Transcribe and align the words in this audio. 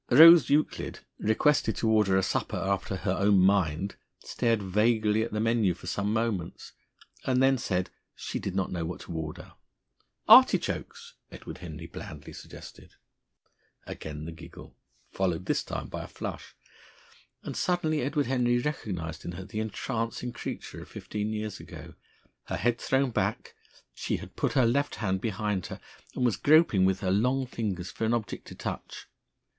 Rose 0.09 0.49
Euclid, 0.49 1.01
requested 1.19 1.75
to 1.75 1.87
order 1.87 2.17
a 2.17 2.23
supper 2.23 2.57
after 2.57 2.95
her 2.95 3.11
own 3.11 3.37
mind, 3.37 3.97
stared 4.23 4.63
vaguely 4.63 5.21
at 5.21 5.31
the 5.31 5.39
menu 5.39 5.75
for 5.75 5.85
some 5.85 6.11
moments, 6.11 6.71
and 7.25 7.39
then 7.39 7.55
said 7.55 7.85
that 7.85 7.91
she 8.15 8.39
did 8.39 8.55
not 8.55 8.71
know 8.71 8.83
what 8.83 9.01
to 9.01 9.13
order. 9.13 9.53
"Artichokes?" 10.27 11.13
Edward 11.31 11.59
Henry 11.59 11.85
blandly 11.85 12.33
suggested. 12.33 12.95
Again 13.85 14.25
the 14.25 14.31
giggle, 14.31 14.75
followed 15.11 15.45
this 15.45 15.63
time 15.63 15.87
by 15.87 16.05
a 16.05 16.07
flush! 16.07 16.55
And 17.43 17.55
suddenly 17.55 18.01
Edward 18.01 18.25
Henry 18.25 18.57
recognised 18.57 19.23
in 19.23 19.33
her 19.33 19.45
the 19.45 19.59
entrancing 19.59 20.33
creature 20.33 20.81
of 20.81 20.89
fifteen 20.89 21.31
years 21.31 21.59
ago! 21.59 21.93
Her 22.45 22.57
head 22.57 22.81
thrown 22.81 23.11
back, 23.11 23.53
she 23.93 24.17
had 24.17 24.35
put 24.35 24.53
her 24.53 24.65
left 24.65 24.95
hand 24.95 25.21
behind 25.21 25.67
her, 25.67 25.79
and 26.15 26.25
was 26.25 26.37
groping 26.37 26.85
with 26.85 27.01
her 27.01 27.11
long 27.11 27.45
fingers 27.45 27.91
for 27.91 28.03
an 28.05 28.15
object 28.15 28.47
to 28.47 28.55
touch. 28.55 29.05